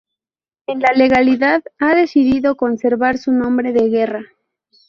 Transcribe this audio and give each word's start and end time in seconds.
En 0.65 0.79
la 0.79 0.93
legalidad 0.95 1.61
ha 1.77 1.93
decidido 1.93 2.57
conservar 2.57 3.19
su 3.19 3.31
nombre 3.31 3.71
de 3.71 3.87
guerra. 3.87 4.23